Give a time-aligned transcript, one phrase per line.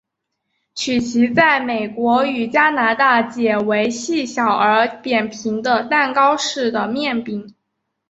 [0.73, 7.53] 曲奇在美国与加拿大解为细小而扁平的蛋糕式的面饼。